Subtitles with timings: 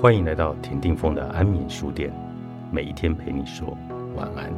[0.00, 2.10] 欢迎来到田定峰的安眠书店，
[2.72, 3.76] 每一天陪你说
[4.16, 4.50] 晚安。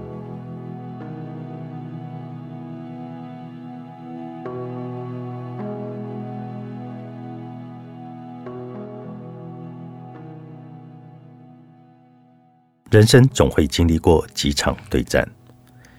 [12.89, 15.29] 人生总会经历过几场对战，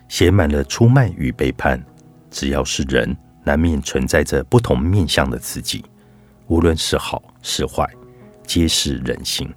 [0.07, 1.83] 写满了出卖与背叛。
[2.31, 5.83] 只要是人，难免存在着不同面向的自己，
[6.47, 7.85] 无论是好是坏。
[8.45, 9.51] 皆是人性，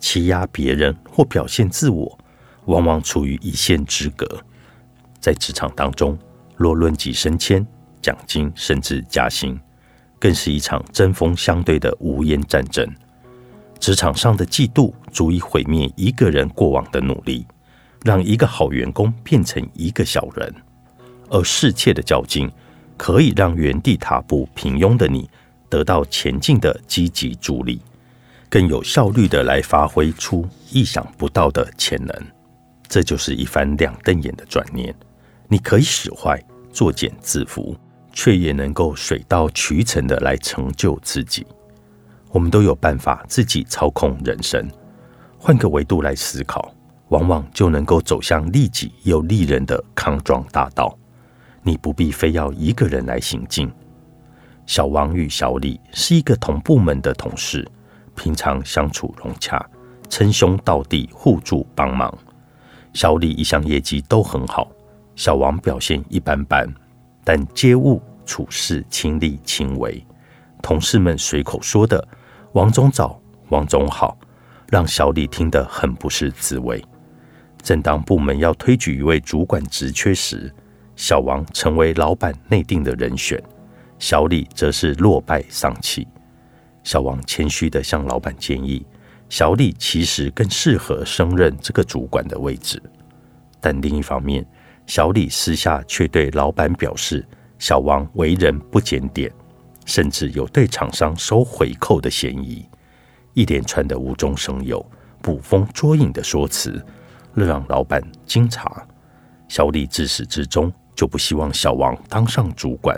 [0.00, 2.18] 欺压别人或表现自我，
[2.66, 4.26] 往往处于一线之隔。
[5.20, 6.18] 在职场当中，
[6.56, 7.66] 若论及升迁、
[8.02, 9.58] 奖金，甚至加薪，
[10.18, 12.86] 更是一场针锋相对的无烟战争。
[13.78, 17.46] 职场上的嫉妒，足以毁灭一个人过往的努力，
[18.02, 20.50] 让一个好员工变成一个小人；
[21.28, 22.50] 而世切的较劲，
[22.96, 25.28] 可以让原地踏步、平庸的你，
[25.68, 27.80] 得到前进的积极助力。
[28.54, 32.14] 更有效率的来发挥出意想不到的潜能，
[32.86, 34.94] 这就是一番两瞪眼的转念。
[35.48, 36.40] 你可以使坏、
[36.72, 37.74] 作茧自缚，
[38.12, 41.44] 却也能够水到渠成的来成就自己。
[42.30, 44.64] 我们都有办法自己操控人生，
[45.36, 46.72] 换个维度来思考，
[47.08, 50.96] 往往就能够走向利己又利人的康庄大道。
[51.64, 53.68] 你不必非要一个人来行进。
[54.64, 57.68] 小王与小李是一个同部门的同事。
[58.14, 59.64] 平常相处融洽，
[60.08, 62.12] 称兄道弟，互助帮忙。
[62.92, 64.70] 小李一向业绩都很好，
[65.16, 66.72] 小王表现一般般，
[67.24, 70.04] 但接物处事亲力亲为。
[70.62, 72.06] 同事们随口说的
[72.54, 73.20] “王总早，
[73.50, 74.16] 王总好”，
[74.70, 76.82] 让小李听得很不是滋味。
[77.62, 80.52] 正当部门要推举一位主管职缺时，
[80.96, 83.42] 小王成为老板内定的人选，
[83.98, 86.06] 小李则是落败丧气。
[86.84, 88.86] 小王谦虚的向老板建议，
[89.30, 92.80] 小李其实更适合升任这个主管的位置。
[93.58, 94.46] 但另一方面，
[94.86, 97.26] 小李私下却对老板表示，
[97.58, 99.32] 小王为人不检点，
[99.86, 102.64] 甚至有对厂商收回扣的嫌疑。
[103.32, 104.84] 一连串的无中生有、
[105.22, 106.84] 捕风捉影的说辞，
[107.34, 108.62] 让老板惊诧。
[109.48, 112.94] 小李自始至终就不希望小王当上主管，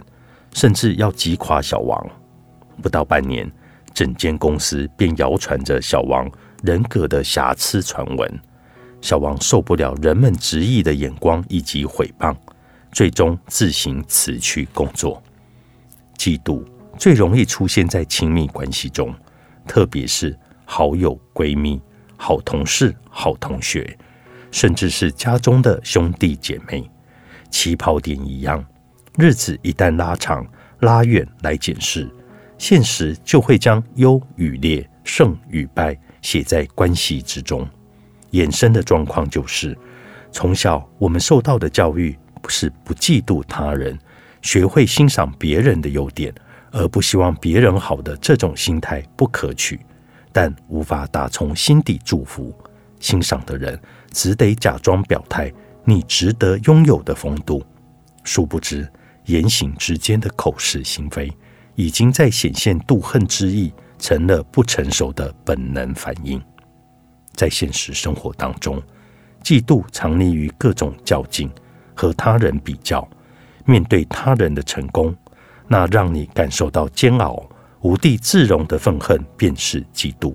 [0.53, 2.05] 甚至要击垮小王。
[2.83, 3.49] 不到半年。
[3.97, 6.31] 整间公司便谣传着小王
[6.63, 8.41] 人格的瑕疵传闻，
[9.01, 12.37] 小王受不了人们质疑的眼光以及毁谤，
[12.93, 15.23] 最终自行辞去工作。
[16.19, 16.63] 嫉妒
[16.99, 19.15] 最容易出现在亲密关系中，
[19.67, 21.81] 特别是好友、闺蜜、
[22.19, 23.97] 好同事、好同学，
[24.51, 26.87] 甚至是家中的兄弟姐妹。
[27.49, 28.63] 起跑点一样，
[29.17, 30.47] 日子一旦拉长、
[30.81, 32.07] 拉远来检视。
[32.59, 37.69] 现实就会将优与劣、胜与败写在关系之中，
[38.33, 39.77] 衍生的状况就是：
[40.33, 43.99] 从小我们受到的教育不是不嫉妒他人，
[44.43, 46.35] 学会欣赏别人的优点，
[46.71, 49.81] 而不希望别人好的这种心态不可取，
[50.33, 52.55] 但无法打从心底祝福
[53.01, 53.79] 欣赏的人，
[54.13, 55.53] 只得假装表态
[55.85, 57.63] 你值得拥有的风度，
[58.25, 58.91] 殊不知
[59.27, 61.31] 言行之间的口是心非。
[61.77, 66.43] 已经在显现妒恨之意，成了不成熟的本能反应。
[67.35, 68.83] 在现实生活当中，
[69.43, 71.49] 嫉妒藏匿于各种较劲
[71.95, 73.07] 和他人比较。
[73.67, 75.15] 面对他人的成功，
[75.67, 77.45] 那让你感受到煎熬、
[77.81, 80.35] 无地自容的愤恨，便是嫉妒。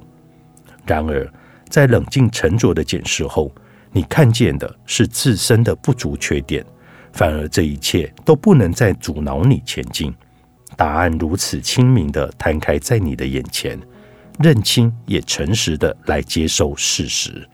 [0.86, 1.34] 然而，
[1.70, 3.50] 在冷静沉着的检视后，
[3.92, 6.64] 你看见的是自身的不足缺点，
[7.14, 10.14] 反而这一切都不能再阻挠你前进。
[10.76, 13.80] 答案如此清明的摊开在你的眼前，
[14.40, 17.48] 认清也诚实的来接受事实，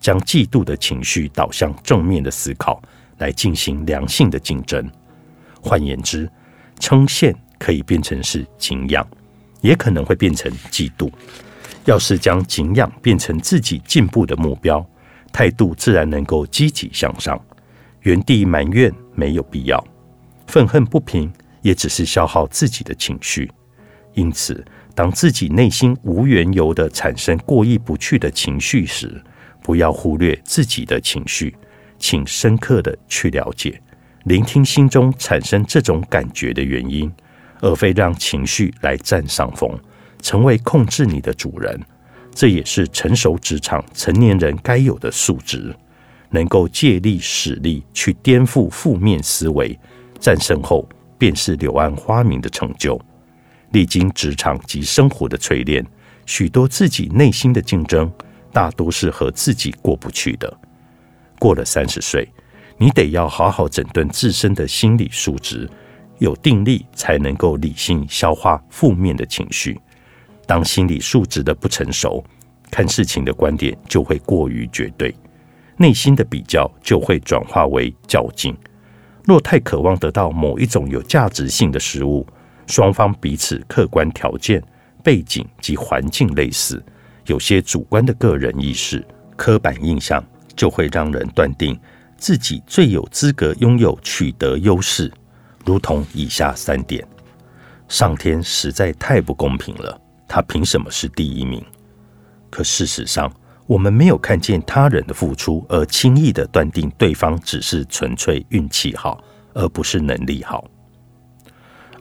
[0.00, 2.80] 将嫉妒的情绪导向正面的思考，
[3.18, 4.88] 来进行良性的竞争。
[5.60, 6.30] 换言之，
[6.78, 9.06] 称羡可以变成是敬仰，
[9.60, 11.10] 也可能会变成嫉妒。
[11.84, 14.84] 要是将敬仰变成自己进步的目标，
[15.32, 17.38] 态度自然能够积极向上。
[18.02, 19.82] 原地埋怨没有必要，
[20.46, 21.30] 愤恨不平。
[21.62, 23.50] 也只是消耗自己的情绪，
[24.14, 24.64] 因此，
[24.94, 29.22] 当自己内心无缘由的产生过意不去的情绪时，
[29.62, 31.54] 不要忽略自己的情绪，
[31.98, 33.80] 请深刻的去了解、
[34.24, 37.10] 聆听心中产生这种感觉的原因，
[37.60, 39.78] 而非让情绪来占上风，
[40.22, 41.78] 成为控制你的主人。
[42.32, 45.74] 这也是成熟职场成年人该有的素质，
[46.30, 49.78] 能够借力使力去颠覆负面思维，
[50.18, 50.88] 战胜后。
[51.20, 52.98] 便是柳暗花明的成就。
[53.72, 55.86] 历经职场及生活的淬炼，
[56.24, 58.10] 许多自己内心的竞争，
[58.50, 60.58] 大多是和自己过不去的。
[61.38, 62.26] 过了三十岁，
[62.78, 65.68] 你得要好好整顿自身的心理素质，
[66.18, 69.78] 有定力才能够理性消化负面的情绪。
[70.46, 72.24] 当心理素质的不成熟，
[72.70, 75.14] 看事情的观点就会过于绝对，
[75.76, 78.56] 内心的比较就会转化为较劲。
[79.24, 82.26] 若太渴望得到某一种有价值性的食物，
[82.66, 84.62] 双方彼此客观条件、
[85.04, 86.82] 背景及环境类似，
[87.26, 89.04] 有些主观的个人意识、
[89.36, 90.24] 刻板印象，
[90.56, 91.78] 就会让人断定
[92.16, 95.12] 自己最有资格拥有取得优势。
[95.64, 97.06] 如同以下三点：
[97.88, 101.64] 上天实在太不公平了，他凭什么是第一名？
[102.48, 103.30] 可事实上，
[103.70, 109.22] 我们没有看见他人的付出，而轻易的断定对方只是纯粹运气好，
[109.54, 110.64] 而不是能力好。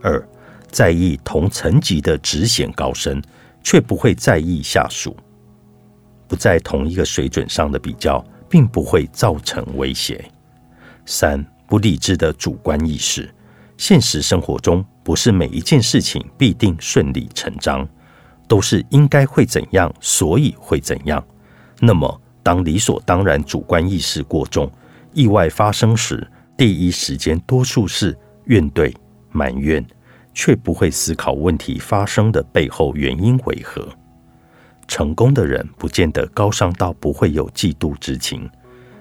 [0.02, 0.28] 二，
[0.72, 3.22] 在意同层级的职衔高升，
[3.62, 5.16] 却不会在意下属。
[6.28, 10.26] 不在同一个水准上的比较，并不会造成威胁。
[11.06, 13.32] 三，不理智的主观意识。
[13.78, 17.88] 现实生活中，不是每一件事情必定顺理成章，
[18.48, 21.24] 都是应该会怎样，所以会怎样。
[21.80, 24.70] 那么，当理所当然主观意识过重，
[25.14, 26.28] 意外发生时，
[26.58, 28.94] 第一时间多数是怨怼、
[29.32, 29.86] 埋怨，
[30.34, 33.88] 却不会思考问题发生的背后原因为何。
[34.88, 38.50] 成功的人不见得高尚到不会有嫉妒之情，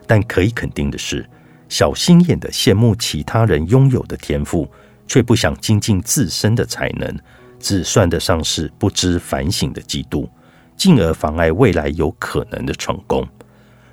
[0.07, 1.29] 但可以肯定的是，
[1.69, 4.71] 小心眼的羡慕其他人拥有的天赋，
[5.07, 7.19] 却不想精进自身的才能，
[7.59, 10.29] 只算得上是不知反省的嫉妒。
[10.79, 13.27] 进而妨碍未来有可能的成功，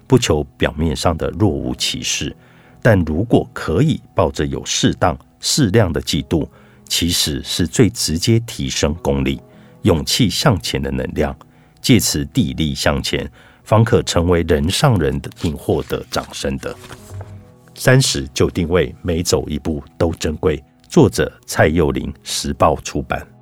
[0.05, 2.33] 不求表面上的若无其事，
[2.81, 6.47] 但如果可以抱着有适当适量的嫉妒，
[6.87, 9.41] 其实是最直接提升功力、
[9.81, 11.35] 勇气向前的能量，
[11.81, 13.27] 借此砥砺向前，
[13.63, 16.73] 方可成为人上人的，并获得掌声的。
[17.73, 20.63] 三十就定位，每走一步都珍贵。
[20.87, 23.34] 作者：蔡佑林，时报出版。